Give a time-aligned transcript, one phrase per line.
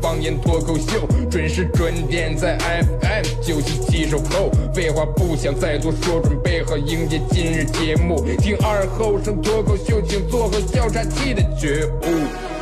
[0.00, 0.20] 方。
[0.20, 4.50] 言脱口秀，准时准点在 FM 九七七收后。
[4.74, 8.22] 废话不想再多说，准备好迎接今日节目。
[8.38, 12.59] 听二后生脱口秀，请做好笑岔气的觉悟。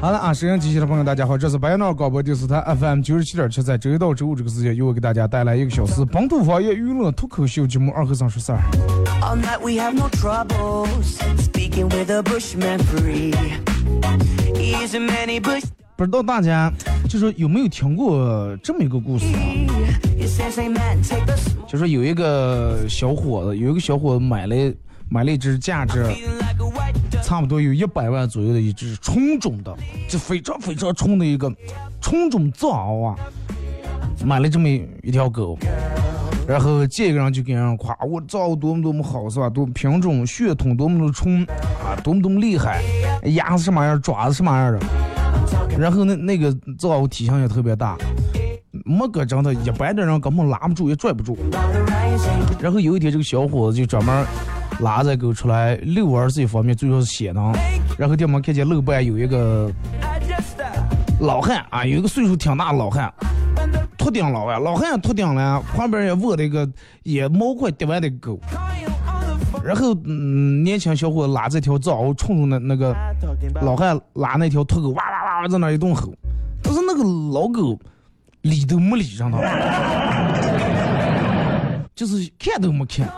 [0.00, 8.60] 好了啊，收音机前的朋友，大家好，这是白杨广播电视台 FM 九十七点七，在周一到周五这个时间，由我给大家带来一个小时本土方言娱乐脱口秀节目《二和尚说事儿》。
[15.96, 16.70] 不知道大家
[17.08, 19.40] 就是有没有听过这么一个故事啊？
[21.66, 24.54] 就是有一个小伙子，有一个小伙子买了
[25.14, 26.04] 买了一只价值。
[27.22, 29.74] 差不多有一百万左右的一只纯种的，
[30.08, 31.50] 就非常非常纯的一个
[32.00, 33.16] 纯种藏獒啊，
[34.26, 35.56] 买了这么一条狗，
[36.46, 39.48] 然后见一个人就给人夸我藏獒多么多么好是吧？
[39.48, 41.42] 多品种血统多么多么纯
[41.82, 42.82] 啊，多么多么厉害，
[43.22, 44.80] 牙是什么样，爪子什么样的，
[45.78, 47.96] 然后那那个藏獒体型也特别大，
[48.84, 51.38] 没个真的，一般的人根本拉不住也拽不住。
[52.60, 54.26] 然后有一天这个小伙子就专门。
[54.80, 57.52] 拉着狗出来遛弯这一方面主要是显能，
[57.96, 59.70] 然后店门看见路边有一个
[61.20, 63.12] 老汉啊，有一个岁数挺大的老汉，
[63.96, 66.68] 秃顶老外，老汉秃顶了，旁边也卧了一个
[67.04, 68.38] 也毛快跌完的狗，
[69.62, 72.96] 然后嗯，年轻小伙拉这条藏獒冲着那那个
[73.62, 76.12] 老汉拉那条秃狗，哇哇哇在那一顿吼，
[76.62, 77.78] 但是那个老狗
[78.42, 79.38] 理都没理上他，
[81.94, 83.08] 就是看都没看。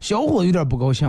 [0.00, 1.06] 小伙有点不高兴，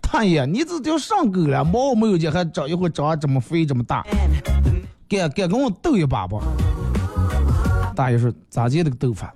[0.00, 4.06] 大爷，你这条上狗了，毛没有见，还长一会长这么肥这么大，
[5.08, 6.40] 敢敢跟我斗一把不？
[7.96, 9.34] 大爷说咋接这个斗法？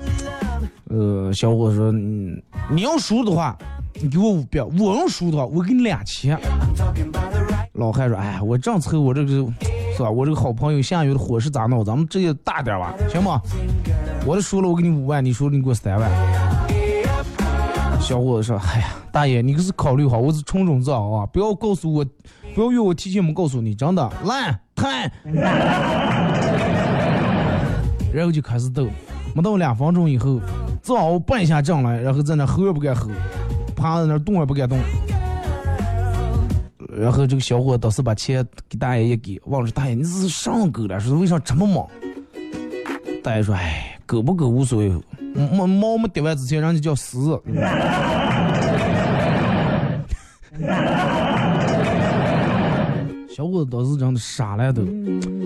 [0.89, 3.59] 呃，小伙说，嗯你要输的话，
[4.01, 6.39] 你给我五百；我要输的话，我给你两千。
[7.73, 9.29] 老汉说，哎，我这样凑，我这个
[9.97, 10.09] 是吧？
[10.09, 11.85] 我这个好朋友下雨的伙食咋弄？
[11.85, 13.41] 咱们直接大点吧，行吗？
[14.25, 16.11] 我都输了，我给你五万，你输了你给我三万。
[18.11, 22.05] 小伙子说：“哎呀，大爷，你可是考虑好，我是纯种藏獒啊，不要告诉我，
[22.57, 25.09] 不要约我提前没告诉你，真的烂太。
[28.13, 28.89] 然后就开始斗，
[29.33, 30.41] 没到两分钟以后，
[30.83, 33.09] 藏獒半下阵来，然后在那吼也不敢吼，
[33.77, 34.77] 趴在那动也不敢动。
[36.89, 40.99] 然后这个小伙子倒是把钱给大爷一给，问说：大爷，你是上狗了？
[40.99, 41.87] 说为啥这么忙？
[43.23, 44.93] 大爷说：哎，狗不狗无所谓。”
[45.35, 47.41] 毛毛没得完之前，人家叫死。
[53.33, 54.85] 小伙子倒是真的傻了都。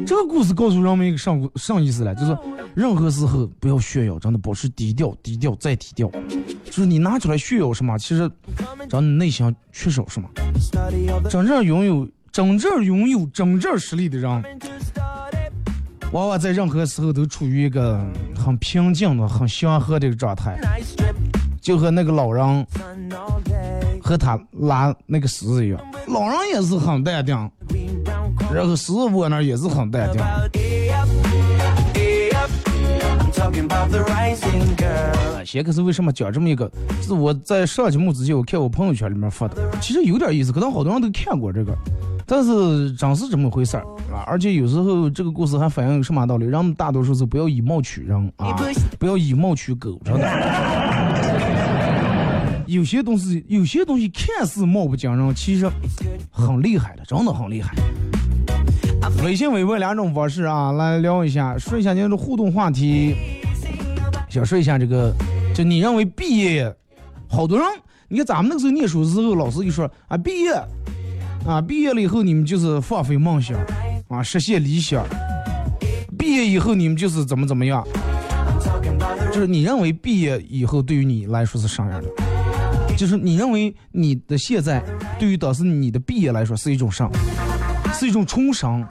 [0.05, 2.37] 这个故事告诉人们一个上上意思了，就是
[2.75, 6.11] 任何时候不要炫耀，真的保持低调，低调再低调。
[6.65, 8.29] 就是你拿出来炫耀什么，其实
[8.91, 10.29] 让你内心缺少什么。
[11.31, 14.43] 真正拥有真正拥有真正实力的人。
[16.15, 18.01] 往往在任何时候都处于一个
[18.37, 20.57] 很平静的、很祥和的一个状态，
[21.61, 22.65] 就和那个老人
[24.01, 27.37] 和他拉那个狮子一样，老人也是很淡定，
[28.55, 30.23] 然后狮子窝那也是很淡定。
[35.45, 36.71] 先可是为什么讲这么一个？
[37.03, 41.77] 是我在上节目之前，我看我朋友圈里面发的，其实有点意思，可能好多人都看过这个。
[42.27, 44.25] 但是真是这么回事儿啊！
[44.27, 46.47] 而且有时候这个故事还反映有什么道理？
[46.47, 48.57] 人们大多数是不要以貌取人啊，
[48.99, 50.25] 不要以貌取狗，真的。
[52.67, 55.71] 有些东西，有些东西看似貌不惊人，其实
[56.31, 57.75] 很厉害的，真的很厉害。
[59.23, 63.15] 微信、微博两种方式啊，来聊一下，说一下您的互动话题。
[64.31, 65.13] 想说一下这个，
[65.55, 66.75] 就你认为毕业，
[67.29, 67.67] 好多人，
[68.09, 70.53] 你看咱们那个时候念书的时候，老师就说啊，毕业，
[71.47, 73.59] 啊，毕业了以后你们就是放飞梦想，
[74.09, 75.05] 啊，实现理想。
[76.19, 77.85] 毕业以后你们就是怎么怎么样，
[79.33, 82.09] 就是你认为毕业以后对于你来说是啥样的？
[82.97, 84.83] 就是你认为你的现在
[85.19, 87.11] 对于当时你的毕业来说是一种啥？
[87.93, 88.85] 是一种重生，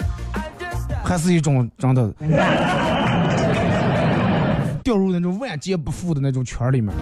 [1.03, 2.13] 还是一种真的
[4.83, 6.94] 掉入那种万劫不复的那种圈里面？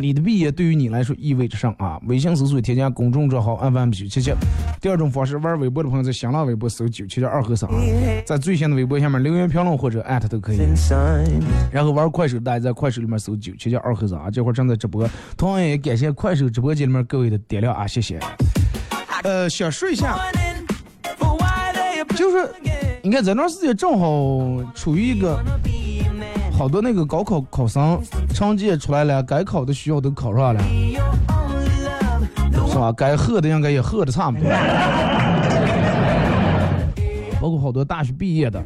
[0.00, 2.00] 你的毕业对于你来说意味着啥啊？
[2.06, 4.32] 微信搜索添加公众账号 FM 九七七。
[4.80, 7.70] 第二种方式，玩微博的朋友在新浪微博搜九七七二和尚，
[8.24, 10.58] 在最新的微博下面留言评论或者艾特都可以。
[11.72, 15.08] 然后玩快手，大家在快手里面搜九七七二和尚啊，这会儿正在直播。
[15.36, 18.20] 同样也感谢快手直播间里面各位的点亮啊，谢谢。
[19.22, 20.16] 呃，想说一下，
[22.14, 22.48] 就是
[23.02, 25.42] 你看这段时间正好处于一个。
[26.56, 28.00] 好多那个高考考生
[28.30, 30.64] 成绩也出来了，该考的学校都考上了，
[32.66, 32.90] 是吧？
[32.96, 34.48] 该喝的应该也喝的差不多。
[37.38, 38.64] 包括好多大学毕业的，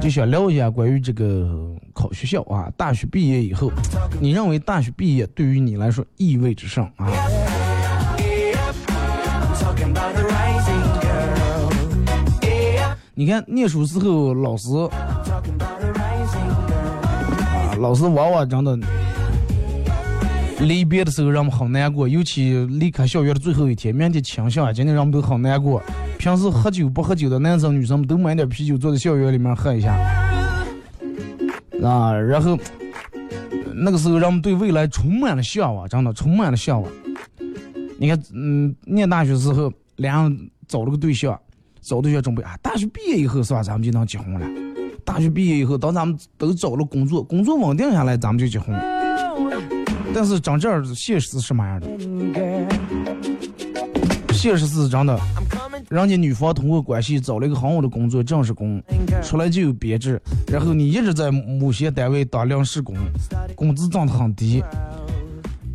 [0.00, 1.50] 就想聊一下关于这个
[1.92, 2.70] 考学校啊。
[2.76, 3.72] 大学毕业以后，
[4.20, 7.10] 你认为大学毕业对于你来说意味着什么啊？
[13.14, 14.68] 你看念书时候老师。
[17.78, 18.78] 老师往往真的
[20.60, 25.82] 离别的时候让我们好难过，尤其离开校园的最后一天，明天清醒啊，今天让我们都好难过。
[26.18, 29.94] 平时喝酒不喝酒的男生女生们都买点啤酒，坐在校园里面喝一下
[31.82, 32.14] 啊。
[32.14, 32.58] 然后
[33.74, 36.90] 那个时候让我们对未来充满了向往，真的充满了向往。
[37.98, 41.38] 你看，嗯，念大学时候，俩人找了个对象，
[41.82, 44.65] 找对象准备啊，大学毕业以后是吧，咱们就能结婚了。
[45.06, 48.76] 大学毕业以后，当咱们都找了工作，工作稳定下来，咱们就结婚。
[50.12, 51.86] 但是真正现实是什么样的？
[54.34, 55.18] 现实是真的，
[55.88, 58.82] 人家女方通过关系找了一个很好的工作，正式工，
[59.22, 62.96] 出来就有编制，然后你一直在某些单位当临时工，
[63.54, 64.62] 工资涨得很低。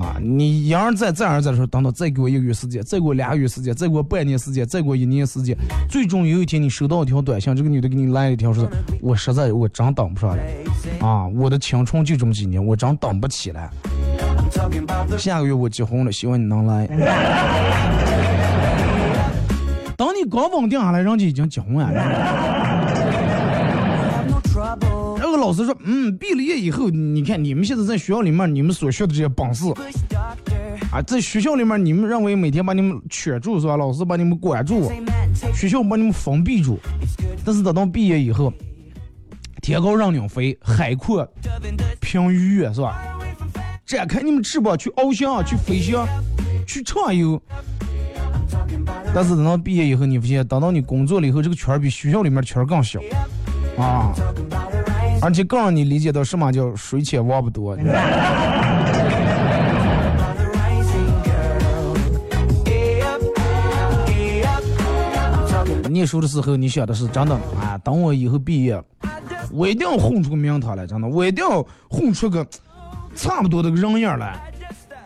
[0.02, 5.56] 啊，你一而再，再而再的说，等等，再给我一个月时间，再给我俩月时间，再给我半年时间，再给我一年时间，
[5.88, 8.68] 最终有一天你收到一条短信，这个女的给你来一条说，
[9.00, 10.42] 我实在我真等不上了，
[11.00, 13.70] 啊，我的青春就这么几年，我真等不起了，
[15.20, 16.88] 下个月我结婚了，希望你能来。
[19.96, 22.61] 等你刚稳定下来，人家已经结婚了。
[25.32, 29.64] 那个老师说：“嗯，毕了业以后，你看你们现在在学校里面，你们所学的这些本事，
[30.92, 33.78] 啊，在学校里面，你们认为每天把你们圈住是吧？
[33.78, 34.92] 老师把你们管住，
[35.56, 36.78] 学校把你们封闭住。
[37.46, 38.52] 但是等到毕业以后，
[39.62, 41.26] 天高任鸟飞，海阔
[42.02, 43.02] 凭鱼跃是吧？
[43.86, 46.06] 展开你们翅膀去翱翔，去飞翔，
[46.68, 47.42] 去畅游。
[49.16, 53.00] 但是等到毕业以后，你发现等到你工作了以后，这个圈比学校里面的圈更小。”
[53.80, 54.14] 啊，
[55.22, 57.78] 而且更让你理解到什么叫水浅王不多。
[65.90, 68.82] 念书的时候，你想的是真的啊，等我以后毕业，
[69.52, 72.48] 我一定要混出个名堂来，真的，我一定要混出个
[73.14, 74.52] 差不多的人样来，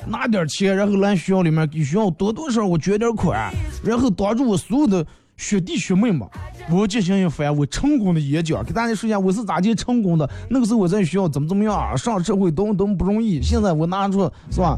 [0.05, 3.51] 拿点钱，然后来学校里面给学校多多少我捐点款，
[3.83, 5.05] 然后挡住我所有的
[5.37, 6.27] 学弟学妹们。
[6.69, 10.27] 我进行一番我成功的演讲，给大家说一下我是咋就成功的。
[10.49, 13.41] 那个时候我在学校怎么怎么样，上社会多么多么不容易。
[13.41, 14.77] 现在我拿出是吧，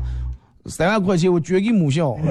[0.65, 2.17] 三万块钱我捐给母校。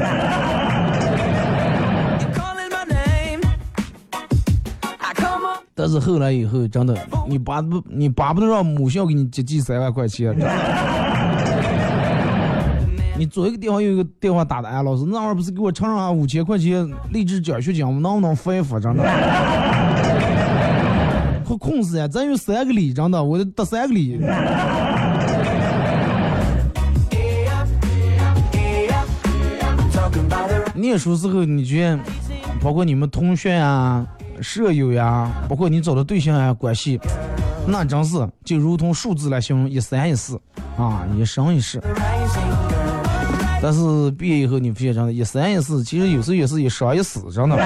[5.78, 6.96] 但是后来以后真的，
[7.28, 10.34] 你巴不你巴不得让母校给你接济三万块钱。
[13.18, 18.78] 你左一个电话，右一个电话打的，哎，老师，那会儿不是给我唱上五千块钱励志奖学金，我能不能发一发？
[18.78, 19.02] 真的，
[21.44, 22.06] 快空死呀！
[22.06, 24.20] 咱有三个礼，真的，我得三个礼。
[30.74, 31.98] 念书时候，你觉得，
[32.60, 34.06] 包括你们同学呀、
[34.42, 37.00] 舍友呀，包括你找的对象呀，关系，
[37.66, 40.38] 那真是就如同数字来形容，一三一四
[40.76, 41.80] 啊，一生一世。
[43.62, 47.56] 但是毕业以后，你发现真的，一三一四，其实有时候也是一生一死，真的。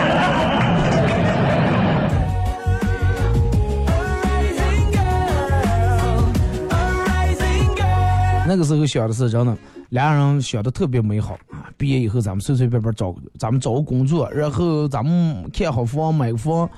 [8.46, 9.56] 那个时候想的是真的，
[9.90, 11.70] 俩人想的特别美好啊！
[11.76, 16.68] 毕业以后咱们随随便便找，咱们找个工作，然后咱们看好房买个房，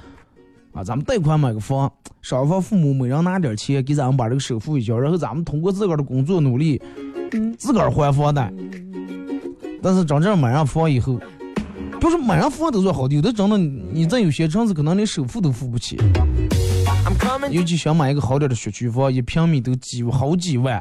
[0.73, 1.91] 啊，咱们贷款买个房，
[2.21, 6.79] 双方父母每人拿点钱给咱们把这个首付一交，然后咱们通过自个儿的工作努力，
[7.57, 8.53] 自个儿还房贷。
[9.83, 11.19] 但是真正买上房以后，
[12.01, 15.99] 不是买上房都算好的，有的真的你在有些城市可能连首付都付不起。
[17.51, 20.81] 尤其想买一个好点的学区房，一平米都几好几万，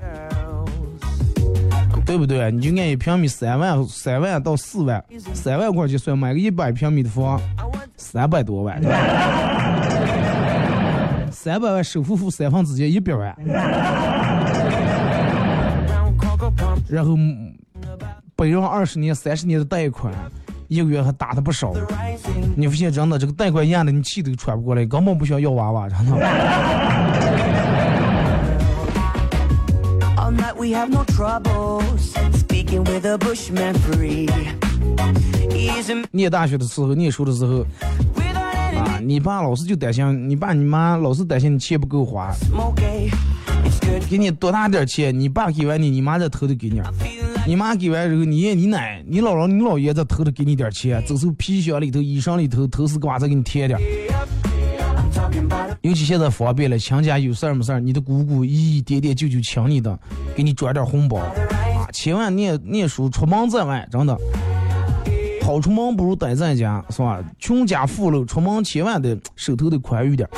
[2.05, 2.51] 对不对？
[2.51, 5.03] 你就按一平米三万，三万到四万，
[5.33, 7.41] 三万块钱算，买个一百平米的房，
[7.97, 8.81] 三百多万，
[11.31, 13.35] 三百万首付付三分之一，一百万，
[16.87, 17.17] 然后
[18.41, 20.11] 背上二十年、三十年的贷款。
[20.67, 21.73] 一个月还打的不少，
[22.55, 26.15] 你发现真的这个贷款压的你气都喘不过来，根本不想要要娃娃，真的。
[36.09, 37.65] 念大学的时候，念书的时候，
[38.75, 42.33] 啊，你爸老是就担心，你爸你妈老是担心你钱不够花，
[44.09, 46.81] 给你多大点钱，你爸给完你，你妈再偷偷给你。
[47.47, 53.79] 你妈给完之后，你爷你奶、你姥姥、你姥爷再偷着给你点钱，走从皮箱里头、衣裳里头头丝瓜再给你贴点。
[55.81, 59.97] 尤其现在方便了，亲家有事儿没事儿，你的姑姑姨姨、爹爹、舅舅请你的，
[60.35, 61.89] 给你转点红包啊！
[61.91, 64.15] 千万念念书出门在外，真的，
[65.43, 67.19] 好出门不如待在家，是吧？
[67.39, 70.29] 穷家富路出门千万得手头得宽裕点。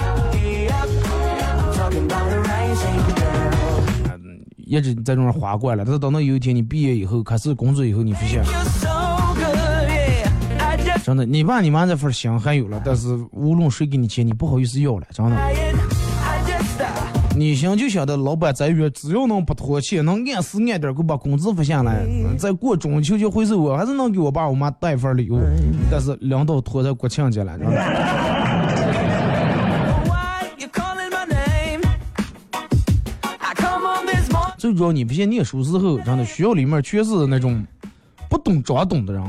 [4.65, 8.43] 一直在那儿花惯了，但是等到有一天你毕业以后，开始工作以后，你发现，
[11.03, 15.35] 真的，你爸你妈这份心还有了，但是无论谁给你钱，你不好意思要了，真的。
[17.35, 22.05] 你想就想着老板在月只要能不拖欠，能按时按点给我把工资发下来，
[22.37, 25.39] 再过中秋节回收，我还是能给我爸我妈带份礼物。
[25.89, 27.75] 但是领导拖在国庆节了，真的。
[34.63, 37.61] 最主要，你不信念书时候，真的学校里面全是那种
[38.29, 39.21] 不懂装懂的人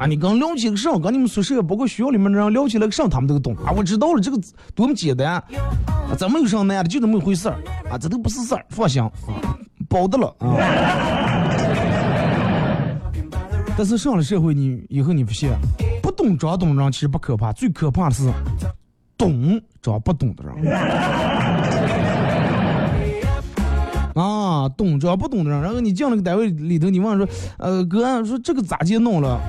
[0.00, 0.04] 啊！
[0.04, 3.70] 你刚聊起个啥，跟你们宿舍包括学校里面的人聊起来个啥，他们都懂啊！
[3.70, 4.40] 我知道了，这个
[4.74, 5.44] 多么简单，啊，
[6.18, 7.54] 咱没有啥难的，就这么一回事儿
[7.88, 7.96] 啊！
[7.96, 9.10] 这都不是事儿，放心啊，
[9.88, 10.56] 包的了啊！
[13.78, 15.48] 但是上了社会，你以后你不信，
[16.02, 18.28] 不懂装懂的人其实不可怕，最可怕的是
[19.16, 21.79] 懂装不懂的人。
[24.20, 27.26] 啊，懂着不懂的，然后你进那个单位里头，你问说，
[27.58, 29.40] 呃，哥，说这个咋接弄了？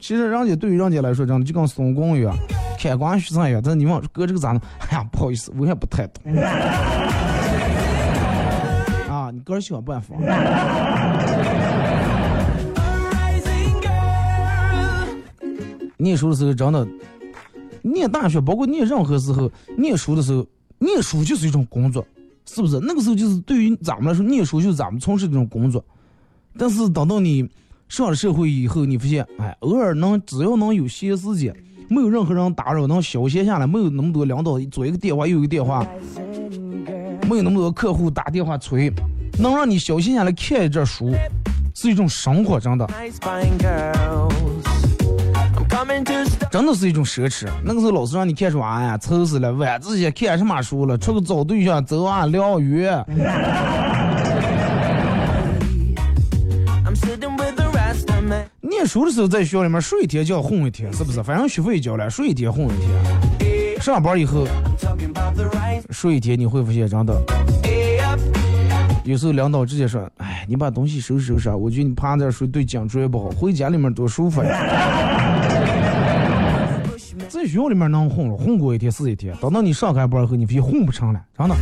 [0.00, 2.34] 其实人家对于人家来说，真的就跟孙悟空一样，
[2.78, 3.60] 开关取胜一样。
[3.62, 4.60] 但你问哥这个咋弄？
[4.78, 6.22] 哎呀，不好意思，我也不太懂。
[9.10, 10.16] 啊，你个人想办法。
[15.98, 16.88] 念书的时候真的，
[17.82, 20.46] 念大学，包括念任何时候，念书的时候，
[20.78, 22.04] 念书就是一种工作。
[22.46, 25.84] 是不是那个时候就是对于咱们来说，念书就是咱们从事这种工作。
[26.58, 27.48] 但是等到你
[27.88, 31.54] 上了社会以后，你发现，哎，偶尔能只要能有闲时间，
[31.88, 35.86] 没有任何人打扰，能消闲下来，没有那么多领导左一个电话右一个电话，
[37.28, 38.92] 没有那么多客户打电话催，
[39.38, 41.12] 能让你消闲下来看一阵书，
[41.74, 42.86] 是一种生活，真的。
[46.50, 47.46] 真的是一种奢侈。
[47.64, 49.52] 那个时候老师让你看书，哎呀，愁死了！
[49.52, 50.96] 晚自习看什么书了？
[50.96, 52.88] 出去找对象，走啊，钓鱼。
[58.60, 61.22] 念书的时候在学校里面睡一天觉混一天，是不是？
[61.22, 62.70] 反正学费交了，睡一天混一
[63.38, 63.80] 天。
[63.80, 64.46] 上班以后
[65.90, 67.14] 睡一天，你会发现真的。
[69.04, 74.48] 有时候领导直接说：“哎，你把东西收拾收拾啊，我觉得你趴那睡对颈椎不好，回家里面多舒服呀。”
[77.28, 79.34] 在学校里面能混了，混过一天是一天。
[79.40, 81.56] 等到你上开班后，你非混不成了，真的。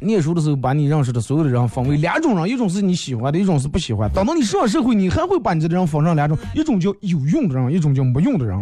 [0.00, 4.08] 念书的时候，把你认识的所有的人分为两种人，一种是你喜欢的，一种是不喜欢。
[4.12, 8.56] 等到你上了社会，你还会把你这人分成两种，一种叫有用的人，一种叫没用的人。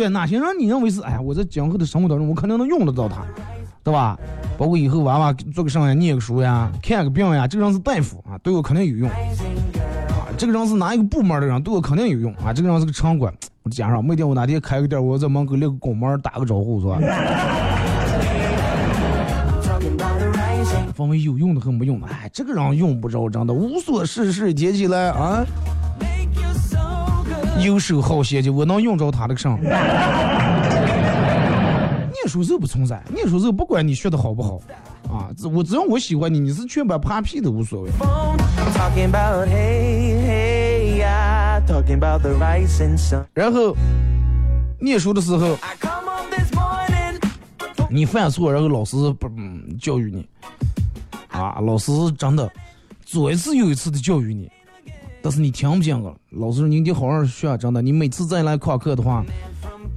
[0.00, 1.02] 对，哪些人你认为是？
[1.02, 3.16] 哎呀，我在今后的生活当中，我肯定能用得到他，
[3.84, 4.18] 对吧？
[4.56, 9.14] 包括以后娃娃做个啥呀，念个书呀，看个病呀，这个人是大夫啊，对我肯定有用啊。
[10.38, 12.50] 这个人是哪一个部门的人，对我肯定有用啊！
[12.50, 13.30] 这个人是个城管，
[13.62, 16.98] 我加上每天我哪天开个店，我在门口立个拱门打个招呼，是吧？
[20.96, 22.06] 分为有用的和没用的。
[22.06, 25.44] 哎，这个人用不着，真的无所事事，接起来啊，
[27.62, 29.56] 游手好闲的，我能用着他的个啥？
[32.12, 34.60] 念书时候不存在，念书时候不管你学的好不好，
[35.08, 37.90] 啊，只我只要我喜欢你，你是全班趴屁都无所谓。
[43.34, 43.74] 然后
[44.80, 45.56] 念书的时候.
[47.92, 50.24] 你犯错，然后老师不嗯教育你，
[51.26, 52.48] 啊，老师真的
[53.04, 54.48] 左一次又一次的教育你，
[55.22, 56.14] 但是你听不见了。
[56.30, 59.24] 老师你得好好学，真的，你每次再来旷课的话，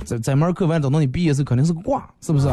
[0.04, 2.48] 在在门课完等到你毕业时肯定是个挂，是不是？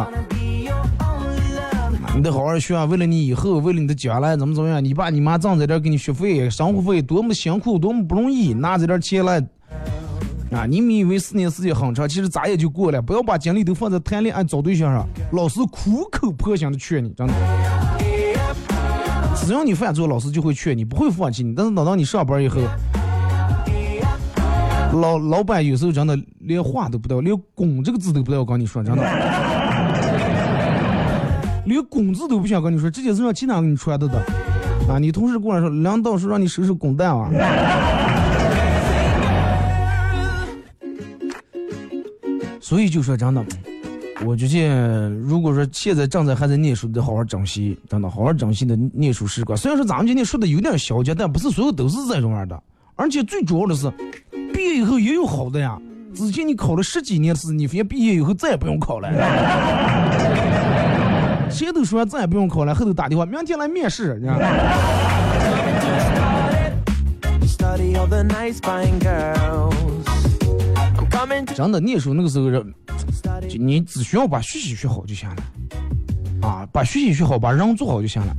[2.17, 4.85] 你得好好学，为了你以后，为了你的将来，怎么怎么样？
[4.85, 9.39] 你爸你妈挣这点给你学费、生活费，多么辛苦，多么不容易，拿这点钱来。
[10.51, 13.01] 啊，你们以为四年时间很长，其实咋也就过了。
[13.01, 15.07] 不要把精力都放在谈恋爱、找对象上。
[15.33, 17.35] 老师苦口婆心的劝你，真的。
[19.47, 21.55] 只要你犯错，老师就会劝你，不会放弃你。
[21.55, 22.61] 但是等到你上班以后，
[24.93, 29.03] 老老板有时候真的连话都不带，连“拱”这个字都不带我跟你说，真的。
[31.67, 34.23] 连“拱”字都不想跟你说，这件事让其他给你传的的。
[34.89, 37.29] 啊，你同事过来说，领导说让你收拾滚蛋啊。
[42.61, 43.45] 所以就说真的，
[44.27, 49.57] 我觉得如果说现在正在还在念书的，好好珍惜，真的好好珍惜的念书时光。
[49.57, 52.63] 虽然说咱们今天说的有点消极，但不是所有都是这种样的。
[52.97, 53.91] 而且最主要的是，
[54.53, 55.79] 毕业以后也有好的呀。
[56.15, 59.09] 之前你考了十几年试，你发现毕业以后再也不用考了。
[61.51, 64.47] 谁都说再也不用考了，后头打电话，明天来面试，你知道吗
[71.55, 72.75] 真的念书那个时候人，
[73.49, 75.37] 就你只需要把学习学好就行了，
[76.49, 78.35] 啊，把学习学好，把人做好就行了。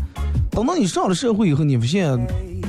[0.49, 2.19] 等到你上了社会以后，你发现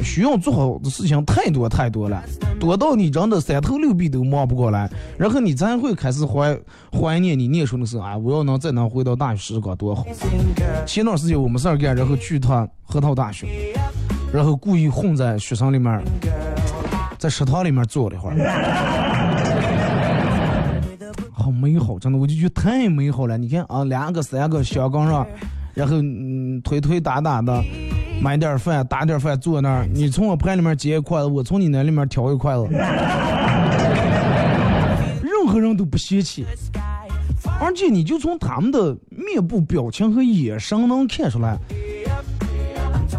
[0.02, 2.22] 需要做好的事情太多太多了，
[2.60, 4.88] 多到你真的三头六臂都忙不过来，
[5.18, 6.56] 然后你才会开始怀
[6.92, 10.06] 怀念你念书的时候啊，我要能再能回到大学时光多好。
[10.86, 13.74] 前段时间我没事儿干，然后去一趟河套大学，
[14.32, 16.00] 然后故意混在学生里面，
[17.18, 18.36] 在食堂里面坐了一会儿，
[21.42, 23.36] 好美好，真的，我就觉得太美好了。
[23.36, 25.26] 你看啊，两个三个小岗上，
[25.74, 27.62] 然后嗯推推打打的，
[28.22, 32.66] 买点饭打点饭坐那儿，你从我盘里面接一筷子，我从你那里面挑一筷子，
[35.22, 36.46] 任何人都不嫌弃。
[37.60, 41.56] 而且你就从他们的面部表情和眼神能看出来，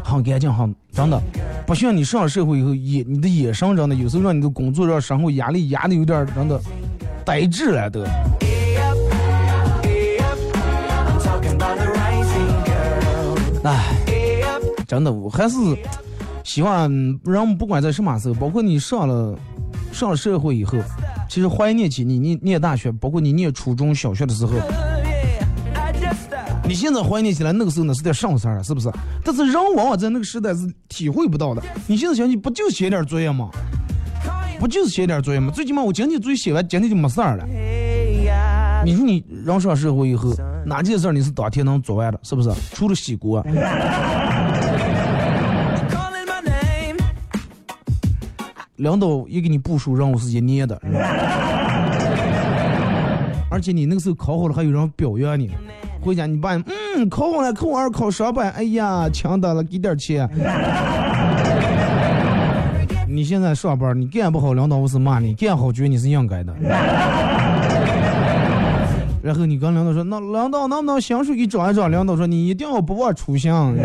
[0.03, 1.21] 很干净，很真的，
[1.65, 6.59] 不像你上了社会以后眼你的眼神真的有时候让你的工作让生活压力压的有点儿真的
[7.25, 8.01] 呆滞了都。
[8.01, 8.09] I'm
[11.19, 13.37] talking about the rising girl.
[13.63, 13.95] 唉
[14.45, 14.63] ，Up.
[14.87, 15.55] 真的，我还是
[16.43, 16.89] 希望
[17.23, 19.37] 人不管在什么时候，包括你上了
[19.91, 20.77] 上了社会以后，
[21.29, 24.53] 其实怀念起你念念大学，包括你念初中小学的时候。
[26.65, 28.89] 你现在怀念起来那个时候那是点上事儿了，是不是？
[29.23, 31.61] 但是人往往在那个时代是体会不到的。
[31.87, 33.49] 你现在想起不就写点作业吗？
[34.63, 35.51] 不就是写点作业吗？
[35.53, 37.45] 最起码我今天作业写完，今天就没事儿了。
[38.85, 40.33] 你说你人上社会以后，
[40.65, 42.19] 哪件事儿你是当天能做完的？
[42.23, 42.49] 是不是？
[42.71, 43.45] 除了洗锅，
[48.77, 50.81] 领导也给你部署任务是一年的，
[53.51, 55.51] 而且你那个时候考好了，还有人表扬你。
[55.99, 60.25] 回家你爸，嗯，考好了，考二考上班，哎呀，强的了，给点钱。
[63.13, 66.51] 你现在上班，你干不好，领导不是骂你；干好，觉得你是应该的。
[69.21, 71.91] 然后你跟领导说，那领导能不能薪水给涨一涨？
[71.91, 73.53] 领导说你一定要不忘初心。
[73.53, 73.75] I'm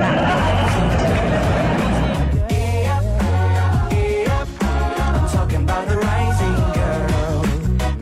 [5.29, 7.45] talking about the rising girl.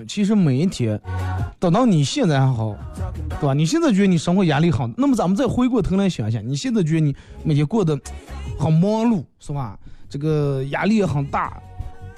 [0.06, 1.00] 其实每一天，
[1.58, 2.72] 等到你现在还好，
[3.40, 3.52] 对吧？
[3.52, 7.98] 你现在觉得你生活压力好，那么咱们再回过头来想想，你现在觉得你每天过得
[8.56, 9.76] 很忙碌，是吧？
[10.08, 11.60] 这个压力也很大，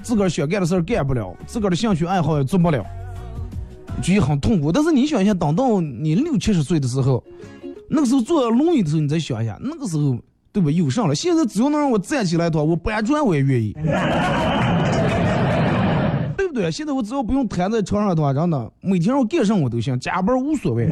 [0.03, 2.85] 自个儿想干的事儿干不了，自个儿的兴趣爱好也做不了，
[4.03, 4.71] 就也很痛苦。
[4.71, 7.23] 但是你想一下，等到你六七十岁的时候，
[7.89, 10.17] 那个时候坐轮椅的时候，你再想一下，那个时候
[10.53, 10.71] 对吧？
[10.71, 11.15] 有上了。
[11.15, 13.75] 现在只要能让我站起来的话，我搬砖我也愿意。
[16.37, 16.71] 对不对？
[16.71, 20.87] 现在我只要不用瘫在床上的话，真的每天让我干什么我都行，加班无所谓。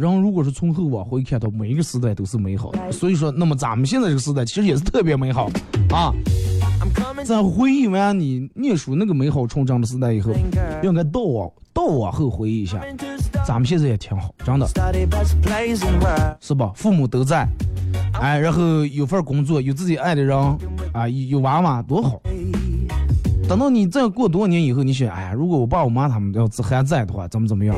[0.00, 2.90] 人如果是从后往回看，到每一个时代都是美好的。
[2.90, 5.50] 所以说，那么咱们现在这个时代其实也是特别美好
[5.90, 6.10] 啊。
[7.24, 10.32] 在回忆完你念书那个美好成长的时代以后，
[10.82, 12.80] 应该倒往倒往后回忆一下，
[13.46, 14.66] 咱们现在也挺好，真的.
[16.40, 16.72] 是吧？
[16.74, 17.46] 父母都在，
[18.14, 20.36] 哎，然后有份工作，有自己爱的人，
[20.92, 22.20] 啊，有有娃娃，多好。
[23.50, 27.76] 等到你再过多少年以后，你想，哎呀，如果我爸我妈他们要还在的话，怎么怎么样？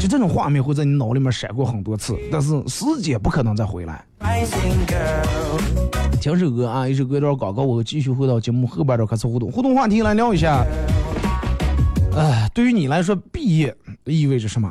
[0.00, 4.04] 就这种画面会在你脑里面闪过很多次，但是时间不可能再回来。
[6.20, 10.66] 听首歌啊，一首歌一段广告，我继续回到节目后半段开始互动，互动话题来聊一下。
[12.16, 13.72] 哎，对于你来说，毕业
[14.06, 14.68] 意味着什么？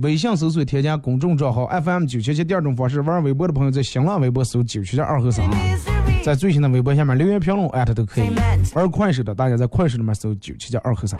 [0.00, 5.46] 微信搜索添加公众账号 FM 九七七，第二种方式，玩微博的朋友在新浪微博搜九七七二和三，
[6.22, 8.24] 在最新的微博下面留言评论艾特都可以。
[8.74, 11.18] 玩快手的，大家在快手里面搜九七加二和三。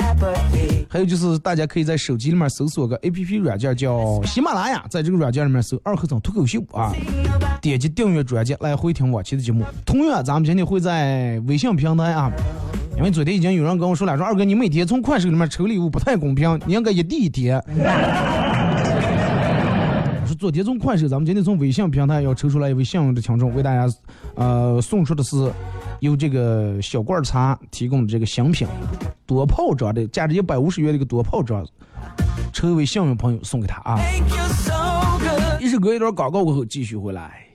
[0.88, 6.94] 还有就是，大家可以在手机里面搜索个 APP 软件叫喜马拉雅，在这个软件里面搜二和三脱口秀啊，
[7.62, 9.64] 点击订阅专辑来回听往期的节目。
[9.86, 12.30] 同样，咱们今天会在微信平台啊。
[12.96, 17.54] 因为昨天已经有人跟我说了，说二哥你每天从快手里面抽礼物不太公平，你应该一地一叠。
[20.22, 23.90] 我 说昨天从快手，咱们今天从微信平台要抽出来一位幸运的听众，为大家
[24.40, 25.52] 呃送出的是
[26.00, 28.66] 由这个小罐茶提供的这个新品
[29.26, 31.62] 多泡装的，价值一百五十元的一个多泡装，
[32.50, 34.00] 抽一位幸运朋友送给他啊。
[35.60, 37.46] 一首歌一段广告过后继续回来。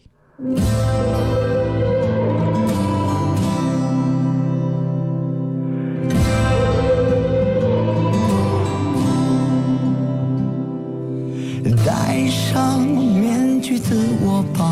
[11.83, 14.65] 戴上面具自我保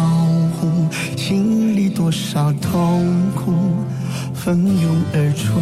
[1.17, 3.53] 心里多少痛苦
[4.33, 5.59] 蜂拥而出，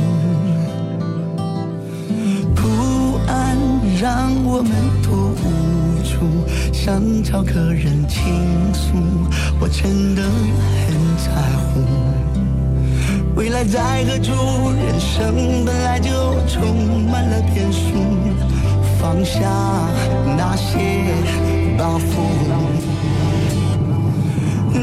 [2.56, 3.58] 不安
[4.02, 4.72] 让我们
[5.04, 5.44] 多无
[6.04, 6.12] 助，
[6.74, 8.22] 想找个人倾
[8.74, 8.96] 诉，
[9.60, 11.82] 我真的很在乎。
[13.36, 14.32] 未来在何处？
[14.72, 16.10] 人生本来就
[16.48, 17.80] 充满了变数。
[19.00, 19.40] 放下
[20.38, 20.78] 那些
[21.76, 22.02] 包袱，
[24.74, 24.80] 都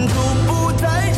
[0.46, 1.17] 不在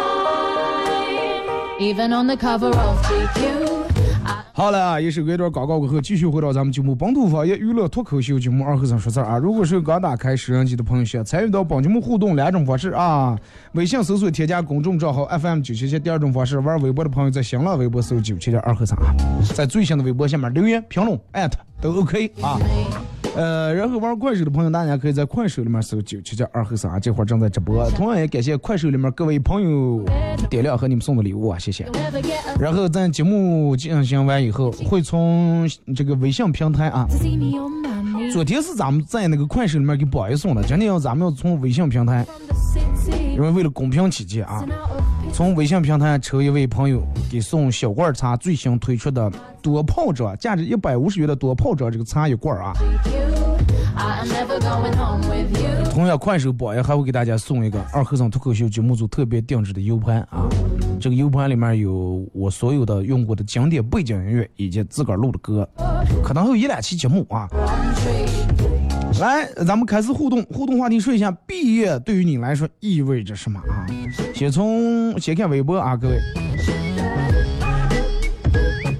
[4.53, 9.37] 好了啊，一首歌一段广告过后，继续回到咱们节目本土方言娱乐脱口秀节目二和尚说事儿啊。
[9.37, 13.35] 如果是刚打开收音机的朋友，想参与到本节目互动两种方式啊：
[13.71, 19.15] 微信搜索添加公众账号 FM 九七七；第二种方式，玩微博的朋友在新浪微博搜九七点二和尚啊，
[19.55, 22.59] 在最新的微博下面留言评论艾特都 OK 啊。
[23.35, 27.89] 呃，然后玩快手的朋友，大家可以在快手里面搜九七七二和三啊，这会儿正在直播。
[27.91, 30.03] 同样也感谢快手里面各位朋友
[30.49, 31.87] 点亮和你们送的礼物啊，谢谢。
[32.59, 37.07] 然后咱节目进行完以后，会从这个微信平台啊
[38.33, 42.25] 昨天是咱们在那个快手里面给榜一送的，今天要咱们要从微信平台.
[43.33, 44.63] 因为为了公平起见啊.
[45.33, 52.73] 从微信平台抽一位朋友给送小罐茶最新推出的多泡者，价值一百五十元的多泡者这个茶一罐啊。
[55.93, 60.47] 同样，快手榜一还会给大家送一个二和尚脱口秀节目组特别定制的 U 盘啊。
[60.99, 65.67] 这个 U 盘里面有我所有的用过的经典背景音乐以及自个儿录的歌，
[66.23, 67.47] 可能会有一两期节目啊。
[69.19, 73.85] 来，咱们开始互动，互动话题说一下，毕业对于你来说意味着什么啊？
[74.33, 76.17] 先从先看微博啊，各位。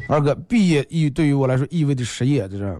[0.08, 2.78] 二哥，毕业意对于我来说意味着失业，这是。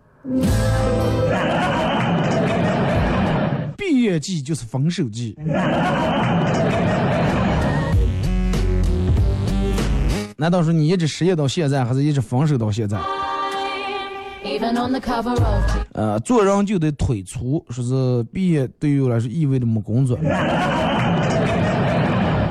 [4.12, 5.38] 毕业季就是分手季。
[10.36, 13.00] 难道说你一直失业到现在，还是一直分手到现在
[15.94, 20.18] 呃，做人就得腿粗，说是毕业对于我来说意味着没工作。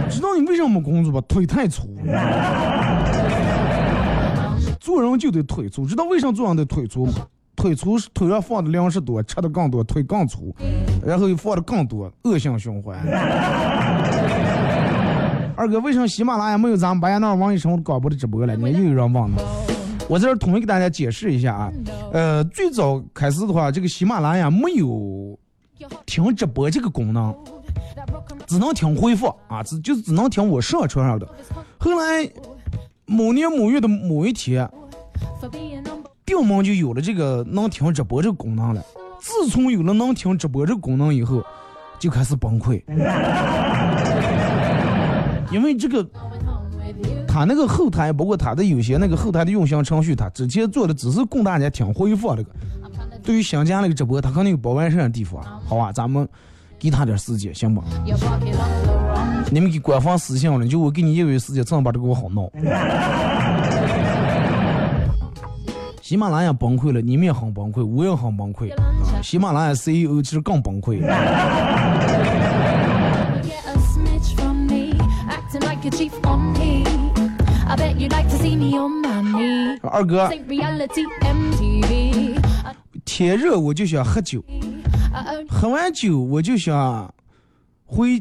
[0.09, 1.20] 知道你为什么没工作吧？
[1.29, 1.94] 腿太粗。
[4.81, 7.12] 做人就得腿粗，知道为什么做人得腿粗吗？
[7.61, 10.55] 腿粗是腿上放的粮食多，吃的更多，腿更粗，
[11.05, 12.99] 然后又放的更多，恶性循环。
[15.55, 18.57] 二哥，为什么喜马拉雅没有咱们白彦淖尔网易生活广播的直播了？
[18.57, 19.42] 你又有人问了。
[20.09, 21.70] 我在这儿统一给大家解释一下啊，
[22.14, 25.38] 呃，最早开始的话，这个喜马拉雅没有
[26.07, 27.35] 听直播这个功能，
[28.46, 31.29] 只能听回放啊，只就是只能听我上传上的。
[31.79, 32.27] 后来
[33.05, 34.66] 某年某月的某一天
[36.31, 38.81] 定门就有了这个能听直播这个功能了。
[39.21, 41.43] 自从有了能听直播这个功能以后，
[41.99, 42.81] 就开始崩溃，
[45.51, 46.07] 因为这个.
[47.27, 52.51] 他那个后台，包括他的有些那个后台的运行程序，他之前做的只是供大家听回放这个。
[53.23, 55.93] 对于新加那个直播，他肯定有不完善的地方，好吧？
[55.93, 56.27] 咱们
[56.79, 59.45] 给他点时间，行吧？your pocket on the wrong.
[59.51, 62.51] 你们给官方私信了，就我给你一个月时间，正好把这给我好弄。
[66.11, 68.68] 喜马拉雅崩溃了，你们也很崩溃，我也很崩溃。
[69.23, 71.01] 喜马拉雅 CEO 其实更崩溃。
[79.83, 80.29] 二哥，
[83.05, 84.42] 天热我就想喝酒，
[85.49, 87.14] 喝完酒我就想
[87.85, 88.20] 回，